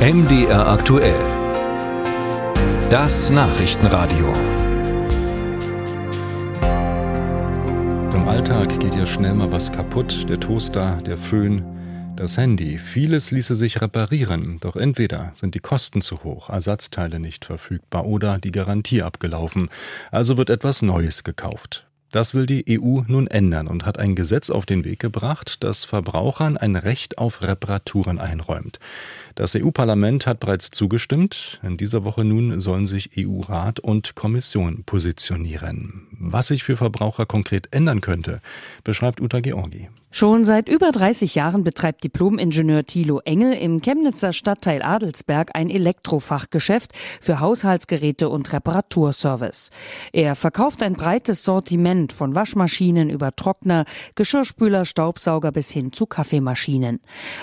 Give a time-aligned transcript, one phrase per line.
[0.00, 1.20] MDR aktuell.
[2.88, 4.32] Das Nachrichtenradio.
[8.14, 10.26] Im Alltag geht ja schnell mal was kaputt.
[10.30, 11.62] Der Toaster, der Föhn,
[12.16, 12.78] das Handy.
[12.78, 14.56] Vieles ließe sich reparieren.
[14.62, 19.68] Doch entweder sind die Kosten zu hoch, Ersatzteile nicht verfügbar oder die Garantie abgelaufen.
[20.10, 21.89] Also wird etwas Neues gekauft.
[22.10, 25.84] Das will die EU nun ändern und hat ein Gesetz auf den Weg gebracht, das
[25.84, 28.80] Verbrauchern ein Recht auf Reparaturen einräumt.
[29.36, 31.60] Das EU-Parlament hat bereits zugestimmt.
[31.62, 36.08] In dieser Woche nun sollen sich EU-Rat und Kommission positionieren.
[36.18, 38.40] Was sich für Verbraucher konkret ändern könnte,
[38.82, 39.88] beschreibt Uta Georgi.
[40.12, 46.90] Schon seit über 30 Jahren betreibt Diplom-Ingenieur Thilo Engel im Chemnitzer Stadtteil Adelsberg ein Elektrofachgeschäft
[47.20, 49.70] für Haushaltsgeräte und Reparaturservice.
[50.12, 53.84] Er verkauft ein breites Sortiment von Waschmaschinen über Trockner,
[54.16, 56.98] Geschirrspüler, Staubsauger bis hin zu Kaffeemaschinen.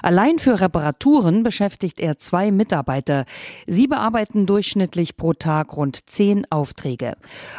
[0.00, 3.24] Allein für Reparaturen beschäftigt er zwei Mitarbeiter.
[3.66, 7.16] Sie bearbeiten durchschnittlich pro Tag rund zehn Aufträge.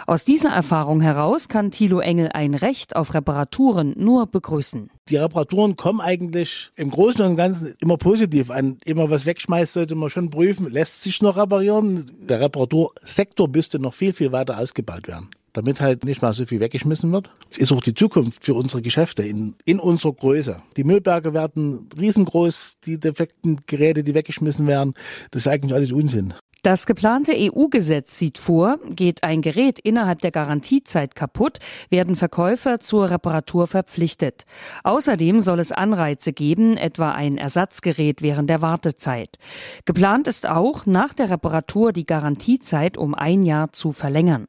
[0.07, 4.92] Aus dieser Erfahrung heraus kann Thilo Engel ein Recht auf Reparaturen nur begrüßen.
[5.09, 8.77] Die Reparaturen kommen eigentlich im Großen und Ganzen immer positiv an.
[8.85, 12.11] Immer was wegschmeißt, sollte man schon prüfen, lässt sich noch reparieren.
[12.21, 16.59] Der Reparatursektor müsste noch viel, viel weiter ausgebaut werden damit halt nicht mal so viel
[16.59, 17.29] weggeschmissen wird.
[17.49, 20.61] Es ist auch die Zukunft für unsere Geschäfte in, in unserer Größe.
[20.75, 24.95] Die Müllberge werden riesengroß, die defekten Geräte, die weggeschmissen werden,
[25.31, 26.33] das ist eigentlich alles Unsinn.
[26.63, 31.57] Das geplante EU-Gesetz sieht vor, geht ein Gerät innerhalb der Garantiezeit kaputt,
[31.89, 34.45] werden Verkäufer zur Reparatur verpflichtet.
[34.85, 39.37] Außerdem soll es Anreize geben, etwa ein Ersatzgerät während der Wartezeit.
[39.83, 44.45] Geplant ist auch, nach der Reparatur die Garantiezeit um ein Jahr zu verlängern.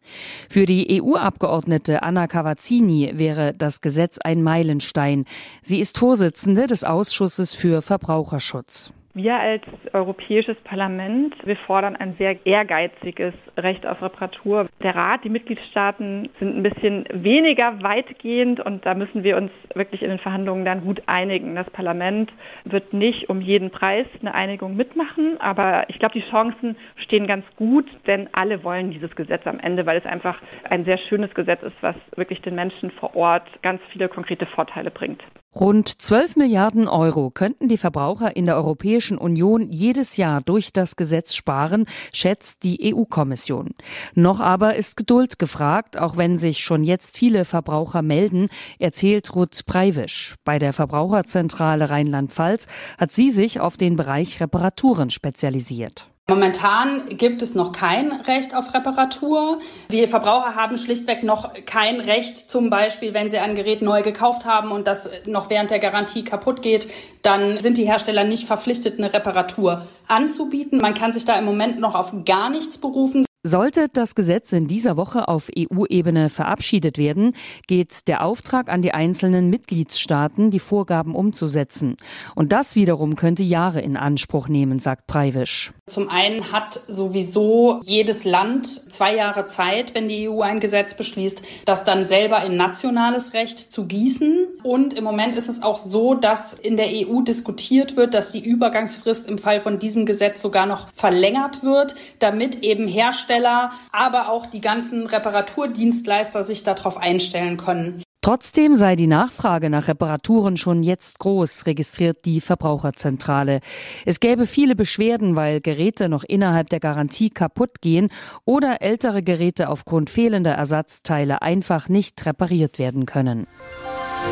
[0.49, 5.25] Für die EU-Abgeordnete Anna Cavazzini wäre das Gesetz ein Meilenstein.
[5.63, 8.93] Sie ist Vorsitzende des Ausschusses für Verbraucherschutz.
[9.17, 9.63] Wir als
[9.93, 14.67] Europäisches Parlament, wir fordern ein sehr ehrgeiziges Recht auf Reparatur.
[14.83, 20.03] Der Rat, die Mitgliedstaaten sind ein bisschen weniger weitgehend und da müssen wir uns wirklich
[20.03, 21.55] in den Verhandlungen dann gut einigen.
[21.55, 22.33] Das Parlament
[22.65, 27.45] wird nicht um jeden Preis eine Einigung mitmachen, aber ich glaube, die Chancen stehen ganz
[27.55, 31.63] gut, denn alle wollen dieses Gesetz am Ende, weil es einfach ein sehr schönes Gesetz
[31.63, 35.23] ist, was wirklich den Menschen vor Ort ganz viele konkrete Vorteile bringt.
[35.55, 40.97] Rund 12 Milliarden Euro könnten die Verbraucher in der Europäischen Union jedes Jahr durch das
[40.97, 43.71] Gesetz sparen, schätzt die EU-Kommission.
[44.15, 48.49] Noch aber ist Geduld gefragt, auch wenn sich schon jetzt viele Verbraucher melden,
[48.81, 50.35] erzählt Ruth Preiwisch.
[50.45, 52.67] Bei der Verbraucherzentrale Rheinland-Pfalz
[52.99, 56.09] hat sie sich auf den Bereich Reparaturen spezialisiert.
[56.27, 59.59] Momentan gibt es noch kein Recht auf Reparatur.
[59.93, 64.47] Die Verbraucher haben schlichtweg noch kein Recht, zum Beispiel, wenn sie ein Gerät neu gekauft
[64.47, 66.89] haben und das noch während der Garantie kaputt geht,
[67.21, 70.81] dann sind die Hersteller nicht verpflichtet, eine Reparatur anzubieten.
[70.81, 73.27] Man kann sich da im Moment noch auf gar nichts berufen.
[73.47, 78.93] Sollte das Gesetz in dieser Woche auf EU-Ebene verabschiedet werden, geht der Auftrag an die
[78.93, 81.97] einzelnen Mitgliedstaaten, die Vorgaben umzusetzen.
[82.35, 85.73] Und das wiederum könnte Jahre in Anspruch nehmen, sagt Preiwisch.
[85.87, 91.45] Zum einen hat sowieso jedes Land zwei Jahre Zeit, wenn die EU ein Gesetz beschließt,
[91.67, 94.47] das dann selber in nationales Recht zu gießen.
[94.63, 98.43] Und im Moment ist es auch so, dass in der EU diskutiert wird, dass die
[98.43, 104.29] Übergangsfrist im Fall von diesem Gesetz sogar noch verlängert wird, damit eben Hersteller Hersteller, aber
[104.29, 108.03] auch die ganzen Reparaturdienstleister sich darauf einstellen können.
[108.23, 113.61] Trotzdem sei die Nachfrage nach Reparaturen schon jetzt groß, registriert die Verbraucherzentrale.
[114.07, 118.09] Es gäbe viele Beschwerden, weil Geräte noch innerhalb der Garantie kaputt gehen
[118.47, 123.47] oder ältere Geräte aufgrund fehlender Ersatzteile einfach nicht repariert werden können.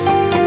[0.07, 0.42] Musik